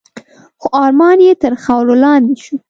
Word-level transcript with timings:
خو 0.61 0.67
ارمان 0.85 1.17
یې 1.27 1.33
تر 1.41 1.53
خاورو 1.63 1.93
لاندي 2.03 2.35
شو. 2.43 2.55